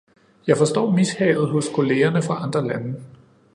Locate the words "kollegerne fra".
1.75-2.43